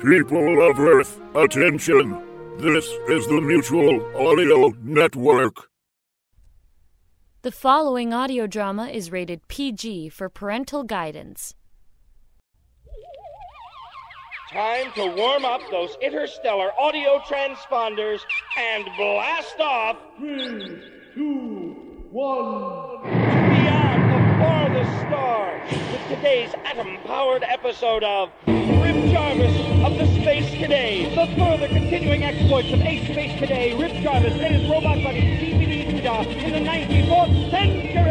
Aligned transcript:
People 0.00 0.70
of 0.70 0.78
Earth, 0.78 1.20
attention! 1.34 2.22
This 2.58 2.86
is 3.08 3.26
the 3.26 3.40
Mutual 3.40 4.00
Audio 4.16 4.72
Network. 4.80 5.68
The 7.42 7.50
following 7.50 8.14
audio 8.14 8.46
drama 8.46 8.86
is 8.86 9.10
rated 9.10 9.48
PG 9.48 10.10
for 10.10 10.28
parental 10.28 10.84
guidance. 10.84 11.56
Time 14.52 14.92
to 14.94 15.06
warm 15.16 15.44
up 15.44 15.62
those 15.72 15.96
interstellar 16.00 16.70
audio 16.78 17.18
transponders 17.26 18.20
and 18.56 18.84
blast 18.96 19.58
off. 19.58 19.96
Three, 20.16 20.80
two, 21.12 21.74
one. 22.12 23.02
Beyond 23.02 24.12
the 24.12 24.20
farthest 24.38 24.92
stars 25.08 25.72
with 25.72 26.07
today's 26.18 26.52
atom 26.64 26.98
powered 27.04 27.44
episode 27.44 28.02
of 28.02 28.28
Rip 28.48 29.12
Jarvis 29.12 29.56
of 29.84 29.96
the 29.98 30.06
Space 30.20 30.50
Cadets. 30.50 31.14
The 31.14 31.26
further 31.36 31.68
continuing 31.68 32.24
exploits 32.24 32.72
of 32.72 32.80
Ace 32.80 33.04
Space 33.04 33.38
Cadet, 33.38 33.78
Rip 33.78 33.92
Jarvis 34.02 34.32
and 34.32 34.56
his 34.56 34.68
robot 34.68 35.00
buddy 35.04 35.20
DVD 35.20 35.86
Doodah 35.86 36.26
in 36.42 36.50
the 36.50 36.58
94th 36.68 37.50
century. 37.50 38.02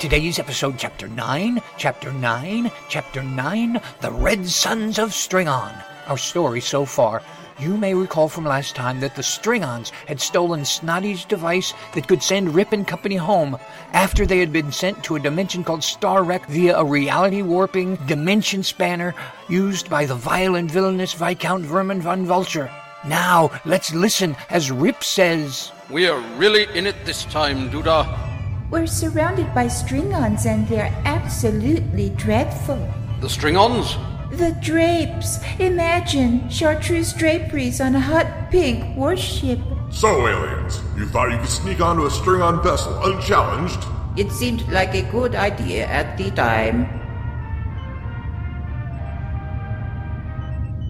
Today's 0.00 0.38
episode, 0.38 0.76
Chapter 0.76 1.08
9, 1.08 1.62
Chapter 1.78 2.12
9, 2.12 2.70
Chapter 2.90 3.22
9, 3.22 3.80
The 4.02 4.12
Red 4.12 4.46
Sons 4.46 4.98
of 4.98 5.12
Stringon. 5.12 5.82
Our 6.08 6.18
story 6.18 6.60
so 6.60 6.84
far. 6.84 7.22
You 7.60 7.76
may 7.76 7.94
recall 7.94 8.28
from 8.28 8.44
last 8.44 8.74
time 8.74 8.98
that 9.00 9.14
the 9.14 9.22
Stringons 9.22 9.90
had 10.08 10.20
stolen 10.20 10.64
Snotty's 10.64 11.24
device 11.24 11.72
that 11.94 12.08
could 12.08 12.20
send 12.20 12.52
Rip 12.52 12.72
and 12.72 12.86
Company 12.86 13.14
home 13.14 13.56
after 13.92 14.26
they 14.26 14.40
had 14.40 14.52
been 14.52 14.72
sent 14.72 15.04
to 15.04 15.14
a 15.14 15.20
dimension 15.20 15.62
called 15.62 15.84
Star 15.84 16.24
Wreck 16.24 16.46
via 16.46 16.76
a 16.76 16.84
reality 16.84 17.42
warping 17.42 17.94
dimension 18.06 18.64
spanner 18.64 19.14
used 19.48 19.88
by 19.88 20.04
the 20.04 20.16
vile 20.16 20.56
and 20.56 20.68
villainous 20.68 21.12
Viscount 21.12 21.64
Vermin 21.64 22.00
von 22.00 22.26
Vulture. 22.26 22.70
Now, 23.06 23.52
let's 23.64 23.94
listen 23.94 24.34
as 24.50 24.72
Rip 24.72 25.04
says. 25.04 25.70
We 25.90 26.08
are 26.08 26.18
really 26.36 26.66
in 26.76 26.86
it 26.86 27.04
this 27.04 27.24
time, 27.26 27.70
Doodah. 27.70 28.70
We're 28.70 28.88
surrounded 28.88 29.54
by 29.54 29.68
stringons 29.68 30.46
and 30.46 30.66
they're 30.66 30.92
absolutely 31.04 32.10
dreadful. 32.10 32.92
The 33.20 33.30
string-ons? 33.30 33.96
The 34.34 34.50
drapes! 34.60 35.38
Imagine 35.60 36.48
chartreuse 36.50 37.12
draperies 37.12 37.80
on 37.80 37.94
a 37.94 38.00
hot 38.00 38.50
pink 38.50 38.96
warship. 38.96 39.60
So, 39.90 40.26
aliens, 40.26 40.80
you 40.96 41.06
thought 41.06 41.30
you 41.30 41.38
could 41.38 41.48
sneak 41.48 41.80
onto 41.80 42.04
a 42.04 42.10
string 42.10 42.42
on 42.42 42.60
vessel 42.60 43.00
unchallenged? 43.04 43.78
It 44.16 44.32
seemed 44.32 44.68
like 44.70 44.92
a 44.92 45.02
good 45.12 45.36
idea 45.36 45.86
at 45.86 46.18
the 46.18 46.32
time. 46.32 46.88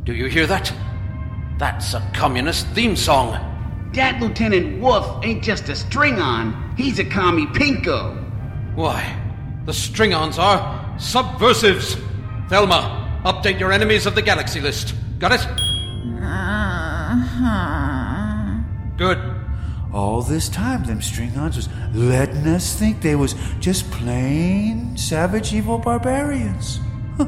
Do 0.04 0.14
you 0.14 0.26
hear 0.26 0.46
that? 0.46 0.72
That's 1.58 1.92
a 1.92 2.00
communist 2.14 2.66
theme 2.68 2.96
song. 2.96 3.32
That 3.92 4.22
Lieutenant 4.22 4.80
Wolf 4.80 5.22
ain't 5.22 5.44
just 5.44 5.68
a 5.68 5.76
string 5.76 6.18
on, 6.18 6.74
he's 6.78 6.98
a 6.98 7.04
commie 7.04 7.46
pinko. 7.46 8.16
Why, 8.74 9.04
the 9.66 9.74
string-ons 9.74 10.38
are 10.38 10.98
subversives. 10.98 11.98
Thelma, 12.48 13.03
update 13.24 13.58
your 13.58 13.72
enemies 13.72 14.06
of 14.06 14.14
the 14.14 14.22
galaxy 14.22 14.60
list. 14.60 14.94
Got 15.18 15.32
it? 15.32 15.40
Uh-huh. 17.16 18.60
Good. 18.96 19.18
All 19.92 20.22
this 20.22 20.48
time, 20.48 20.84
them 20.84 21.00
string-ons 21.00 21.56
was 21.56 21.68
letting 21.94 22.46
us 22.48 22.76
think 22.76 23.00
they 23.00 23.14
was 23.14 23.34
just 23.60 23.90
plain 23.90 24.96
savage 24.96 25.54
evil 25.54 25.78
barbarians. 25.78 26.80
Huh. 27.16 27.26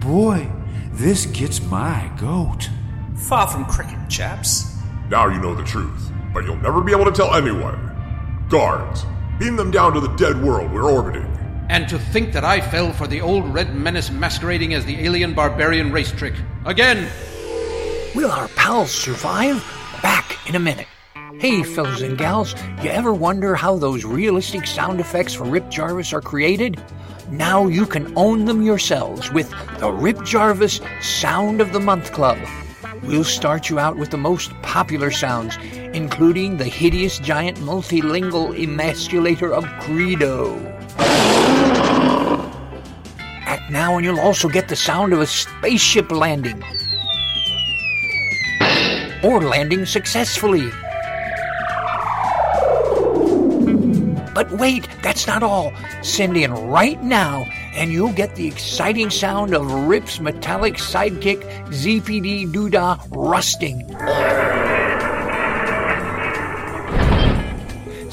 Boy, 0.00 0.50
this 0.92 1.26
gets 1.26 1.60
my 1.62 2.10
goat. 2.18 2.70
Far 3.14 3.46
from 3.46 3.66
cricket, 3.66 3.98
chaps. 4.08 4.74
Now 5.10 5.28
you 5.28 5.38
know 5.38 5.54
the 5.54 5.64
truth, 5.64 6.10
but 6.32 6.44
you'll 6.44 6.56
never 6.56 6.80
be 6.80 6.92
able 6.92 7.04
to 7.04 7.12
tell 7.12 7.34
anyone. 7.34 8.46
Guards, 8.48 9.04
beam 9.38 9.56
them 9.56 9.70
down 9.70 9.92
to 9.92 10.00
the 10.00 10.14
dead 10.16 10.42
world 10.42 10.72
we're 10.72 10.90
orbiting. 10.90 11.27
And 11.68 11.88
to 11.88 11.98
think 11.98 12.32
that 12.32 12.44
I 12.44 12.60
fell 12.60 12.92
for 12.92 13.06
the 13.06 13.20
old 13.20 13.52
red 13.52 13.74
menace 13.74 14.10
masquerading 14.10 14.74
as 14.74 14.84
the 14.84 15.04
alien 15.04 15.34
barbarian 15.34 15.92
race 15.92 16.10
trick. 16.10 16.34
Again! 16.64 17.10
Will 18.14 18.30
our 18.30 18.48
pals 18.48 18.90
survive? 18.90 19.62
Back 20.02 20.48
in 20.48 20.54
a 20.54 20.58
minute. 20.58 20.86
Hey, 21.38 21.62
fellas 21.62 22.00
and 22.00 22.16
gals, 22.16 22.54
you 22.82 22.90
ever 22.90 23.12
wonder 23.12 23.54
how 23.54 23.76
those 23.76 24.04
realistic 24.04 24.66
sound 24.66 24.98
effects 24.98 25.34
for 25.34 25.44
Rip 25.44 25.68
Jarvis 25.68 26.12
are 26.12 26.22
created? 26.22 26.82
Now 27.30 27.66
you 27.66 27.84
can 27.84 28.12
own 28.16 28.46
them 28.46 28.62
yourselves 28.62 29.30
with 29.30 29.50
the 29.78 29.92
Rip 29.92 30.24
Jarvis 30.24 30.80
Sound 31.02 31.60
of 31.60 31.72
the 31.72 31.80
Month 31.80 32.12
Club. 32.12 32.38
We'll 33.02 33.24
start 33.24 33.68
you 33.68 33.78
out 33.78 33.96
with 33.96 34.10
the 34.10 34.16
most 34.16 34.52
popular 34.62 35.10
sounds, 35.10 35.56
including 35.92 36.56
the 36.56 36.64
hideous 36.64 37.18
giant 37.18 37.58
multilingual 37.58 38.58
emasculator 38.58 39.52
of 39.52 39.64
Credo. 39.80 40.77
Act 43.46 43.70
now, 43.70 43.96
and 43.96 44.04
you'll 44.04 44.20
also 44.20 44.48
get 44.48 44.68
the 44.68 44.76
sound 44.76 45.12
of 45.12 45.20
a 45.20 45.26
spaceship 45.26 46.10
landing. 46.10 46.62
Or 49.22 49.40
landing 49.42 49.86
successfully. 49.86 50.70
But 54.34 54.52
wait, 54.52 54.86
that's 55.02 55.26
not 55.26 55.42
all. 55.42 55.72
Send 56.02 56.36
in 56.36 56.52
right 56.52 57.02
now, 57.02 57.44
and 57.74 57.90
you'll 57.90 58.12
get 58.12 58.36
the 58.36 58.46
exciting 58.46 59.10
sound 59.10 59.52
of 59.52 59.68
Rip's 59.88 60.20
metallic 60.20 60.74
sidekick, 60.74 61.42
ZPD 61.70 62.52
Doodah, 62.52 63.00
rusting. 63.10 63.84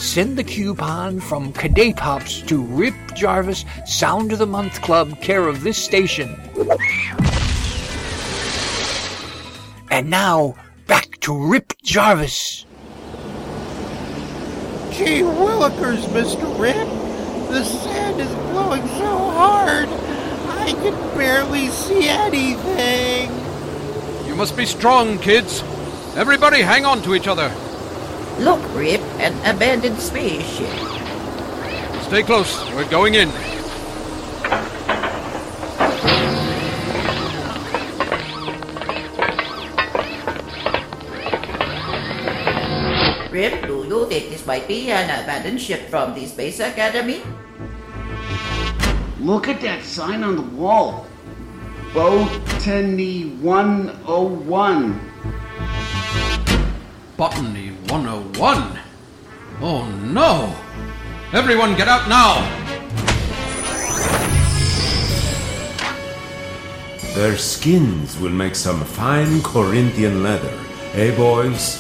Send 0.06 0.38
the 0.38 0.44
coupon 0.46 1.20
from 1.20 1.52
Cadet 1.52 1.98
Pops 1.98 2.42
to 2.44 2.62
Rip 2.62 2.94
Jarvis 3.16 3.66
Sound 3.86 4.32
of 4.32 4.40
the 4.40 4.46
Month 4.46 4.82
Club, 4.82 5.20
care 5.20 5.48
of 5.48 5.64
this 5.64 5.78
station. 5.78 6.40
And 9.90 10.10
now, 10.10 10.56
back 10.88 11.20
to 11.22 11.50
Rip 11.50 11.74
Jarvis. 11.84 12.66
Gee 14.92 15.22
willikers, 15.22 16.06
Mr. 16.14 16.60
Rip. 16.60 16.76
The 17.50 17.64
sand 17.66 18.22
is 18.22 18.34
blowing 18.52 18.88
so 18.88 19.18
hard, 19.18 19.90
I 19.90 20.72
can 20.82 21.18
barely 21.18 21.68
see 21.70 22.08
anything. 22.08 23.32
You 24.28 24.36
must 24.36 24.56
be 24.56 24.66
strong, 24.66 25.18
kids. 25.18 25.62
Everybody 26.16 26.62
hang 26.62 26.86
on 26.86 27.02
to 27.02 27.16
each 27.16 27.28
other. 27.28 27.52
Look, 28.40 28.60
Rip, 28.76 29.00
an 29.24 29.32
abandoned 29.48 29.98
spaceship. 29.98 30.68
Stay 32.04 32.22
close. 32.22 32.60
We're 32.76 32.90
going 32.90 33.16
in. 33.16 33.30
Rip, 43.32 43.68
do 43.68 43.88
you 43.88 44.06
think 44.08 44.30
this 44.30 44.46
might 44.46 44.68
be 44.68 44.92
an 44.92 45.08
abandoned 45.24 45.62
ship 45.62 45.90
from 45.90 46.14
the 46.14 46.26
Space 46.26 46.60
Academy? 46.60 47.22
Look 49.22 49.48
at 49.48 49.62
that 49.62 49.82
sign 49.84 50.24
on 50.24 50.36
the 50.36 50.42
wall. 50.60 51.08
Botany 51.94 53.30
101. 53.40 55.00
Botany 57.18 57.70
101. 57.88 58.78
Oh 59.62 59.88
no! 60.04 60.54
Everyone 61.32 61.74
get 61.78 61.88
out 61.88 62.10
now! 62.10 62.44
Their 67.16 67.38
skins 67.38 68.20
will 68.20 68.32
make 68.32 68.54
some 68.54 68.84
fine 68.84 69.42
Corinthian 69.44 70.24
leather. 70.24 70.60
Eh, 70.92 71.16
boys? 71.16 71.80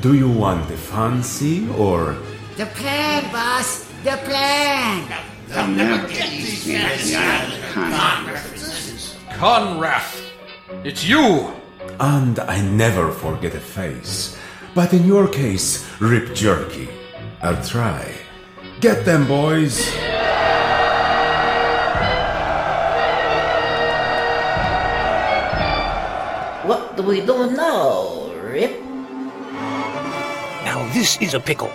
Do 0.00 0.14
you 0.14 0.28
want 0.28 0.66
the 0.66 0.76
fancy 0.76 1.68
or. 1.78 2.18
The 2.56 2.66
plan, 2.66 3.30
boss! 3.30 3.84
The 4.02 4.18
plan! 4.26 5.06
I'll 5.52 5.70
never 5.70 6.08
get 6.08 6.30
these 6.30 6.66
Conrath! 9.38 10.20
It's 10.82 11.04
you! 11.04 11.54
And 12.00 12.40
I 12.40 12.60
never 12.60 13.12
forget 13.12 13.54
a 13.54 13.60
face. 13.60 14.36
But 14.74 14.92
in 14.92 15.06
your 15.06 15.28
case, 15.28 15.86
Rip 16.00 16.34
Jerky. 16.34 16.88
I'll 17.40 17.62
try. 17.62 18.12
Get 18.80 19.04
them, 19.04 19.26
boys! 19.28 19.78
What 26.66 26.96
do 26.96 27.04
we 27.04 27.20
do 27.20 27.50
now, 27.52 28.32
Rip? 28.42 28.82
Now 30.64 30.90
this 30.92 31.20
is 31.20 31.34
a 31.34 31.40
pickle, 31.40 31.70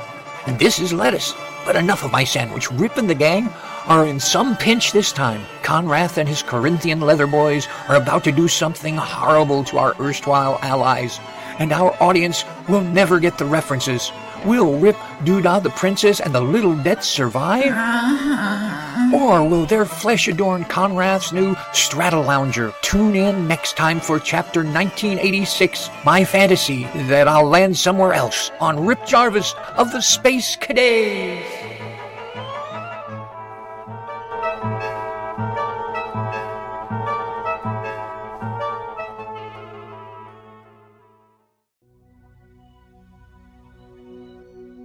and 0.46 0.60
this 0.60 0.80
is 0.80 0.92
lettuce, 0.92 1.34
But 1.66 1.76
enough 1.78 2.04
of 2.04 2.12
my 2.12 2.26
sandwich. 2.26 2.70
Rip 2.72 2.98
and 2.98 3.10
the 3.10 3.16
gang 3.16 3.50
are 3.86 4.06
in 4.06 4.20
some 4.20 4.58
pinch 4.58 4.92
this 4.92 5.12
time. 5.12 5.42
Conrath 5.64 6.18
and 6.18 6.28
his 6.28 6.44
Corinthian 6.44 7.00
leather 7.00 7.28
boys 7.28 7.68
are 7.88 7.96
about 7.96 8.24
to 8.26 8.32
do 8.32 8.48
something 8.48 8.98
horrible 8.98 9.64
to 9.66 9.78
our 9.78 9.96
erstwhile 10.02 10.60
allies, 10.62 11.20
and 11.60 11.72
our 11.72 11.96
audience 12.02 12.44
will 12.68 12.82
never 12.82 13.20
get 13.20 13.38
the 13.38 13.46
references. 13.46 14.12
Will 14.46 14.80
Rip, 14.80 14.96
Doodah, 15.24 15.62
the 15.62 15.70
princess, 15.72 16.20
and 16.22 16.34
the 16.34 16.42
little 16.42 16.76
Dets 16.76 17.08
survive? 17.08 17.66
Uh-huh. 17.66 19.16
Or 19.16 19.48
will 19.48 19.66
their 19.66 19.86
flesh 19.86 20.28
adorn 20.28 20.64
Conrath's 20.66 21.34
new 21.34 21.56
Straddle 21.74 22.24
Stratolounger? 22.24 22.74
Tune 22.82 23.16
in 23.16 23.48
next 23.48 23.76
time 23.76 24.00
for 24.00 24.20
chapter 24.20 24.62
1986, 24.62 25.90
my 26.06 26.24
fantasy 26.24 26.84
that 27.08 27.28
I'll 27.28 27.48
land 27.48 27.78
somewhere 27.78 28.14
else 28.14 28.52
on 28.62 28.86
Rip 28.86 29.06
Jarvis 29.06 29.56
of 29.76 29.92
the 29.92 30.02
Space 30.02 30.56
Cadets. 30.56 31.59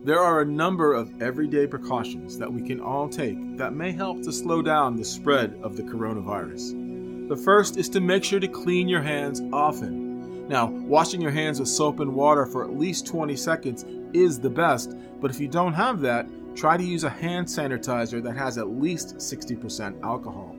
There 0.04 0.20
are 0.20 0.42
a 0.42 0.44
number 0.44 0.92
of 0.92 1.22
everyday 1.22 1.66
precautions 1.66 2.36
that 2.36 2.52
we 2.52 2.60
can 2.60 2.78
all 2.78 3.08
take 3.08 3.56
that 3.56 3.72
may 3.72 3.90
help 3.90 4.20
to 4.24 4.32
slow 4.32 4.60
down 4.60 4.98
the 4.98 5.04
spread 5.04 5.58
of 5.62 5.78
the 5.78 5.82
coronavirus. 5.82 7.28
The 7.30 7.36
first 7.38 7.78
is 7.78 7.88
to 7.88 8.02
make 8.02 8.22
sure 8.22 8.38
to 8.38 8.46
clean 8.46 8.86
your 8.86 9.00
hands 9.00 9.40
often. 9.50 10.46
Now, 10.46 10.66
washing 10.66 11.22
your 11.22 11.30
hands 11.30 11.58
with 11.58 11.70
soap 11.70 12.00
and 12.00 12.14
water 12.14 12.44
for 12.44 12.62
at 12.64 12.76
least 12.76 13.06
20 13.06 13.34
seconds 13.34 13.86
is 14.12 14.38
the 14.38 14.50
best, 14.50 14.94
but 15.22 15.30
if 15.30 15.40
you 15.40 15.48
don't 15.48 15.72
have 15.72 16.02
that, 16.02 16.28
try 16.54 16.76
to 16.76 16.84
use 16.84 17.04
a 17.04 17.08
hand 17.08 17.46
sanitizer 17.46 18.22
that 18.24 18.36
has 18.36 18.58
at 18.58 18.68
least 18.68 19.16
60% 19.16 20.02
alcohol. 20.02 20.54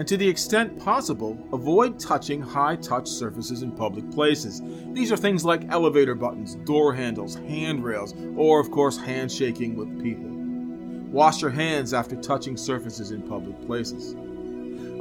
And 0.00 0.08
to 0.08 0.16
the 0.16 0.26
extent 0.26 0.78
possible, 0.78 1.38
avoid 1.52 2.00
touching 2.00 2.40
high 2.40 2.76
touch 2.76 3.06
surfaces 3.06 3.62
in 3.62 3.70
public 3.70 4.10
places. 4.10 4.62
These 4.94 5.12
are 5.12 5.16
things 5.18 5.44
like 5.44 5.68
elevator 5.68 6.14
buttons, 6.14 6.54
door 6.54 6.94
handles, 6.94 7.34
handrails, 7.34 8.14
or, 8.34 8.60
of 8.60 8.70
course, 8.70 8.96
handshaking 8.96 9.76
with 9.76 10.02
people. 10.02 10.30
Wash 11.12 11.42
your 11.42 11.50
hands 11.50 11.92
after 11.92 12.16
touching 12.16 12.56
surfaces 12.56 13.10
in 13.10 13.20
public 13.20 13.60
places. 13.66 14.14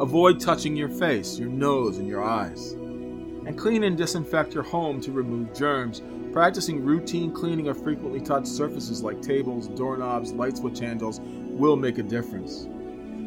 Avoid 0.01 0.41
touching 0.41 0.75
your 0.75 0.89
face, 0.89 1.39
your 1.39 1.47
nose, 1.47 1.97
and 1.97 2.05
your 2.05 2.21
eyes. 2.21 2.73
And 2.73 3.57
clean 3.57 3.85
and 3.85 3.97
disinfect 3.97 4.53
your 4.53 4.63
home 4.63 4.99
to 4.99 5.13
remove 5.13 5.53
germs. 5.53 6.01
Practicing 6.33 6.83
routine 6.83 7.31
cleaning 7.31 7.69
of 7.69 7.81
frequently 7.81 8.19
touched 8.19 8.49
surfaces 8.49 9.01
like 9.01 9.21
tables, 9.21 9.69
doorknobs, 9.69 10.33
light 10.33 10.57
switch 10.57 10.79
handles 10.79 11.21
will 11.21 11.77
make 11.77 11.99
a 11.99 12.03
difference. 12.03 12.67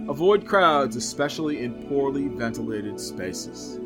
Avoid 0.08 0.46
crowds, 0.46 0.96
especially 0.96 1.62
in 1.62 1.86
poorly 1.88 2.28
ventilated 2.28 2.98
spaces. 2.98 3.78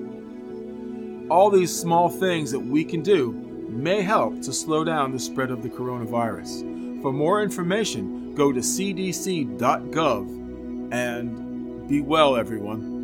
All 1.28 1.50
these 1.50 1.74
small 1.74 2.08
things 2.08 2.50
that 2.52 2.60
we 2.60 2.84
can 2.84 3.02
do 3.02 3.32
may 3.68 4.00
help 4.00 4.40
to 4.42 4.52
slow 4.52 4.84
down 4.84 5.12
the 5.12 5.18
spread 5.18 5.50
of 5.50 5.62
the 5.62 5.68
coronavirus. 5.68 7.02
For 7.02 7.12
more 7.12 7.42
information, 7.42 8.34
go 8.34 8.52
to 8.52 8.60
cdc.gov 8.60 10.28
and 10.92 11.88
be 11.88 12.00
well, 12.00 12.36
everyone. 12.36 12.95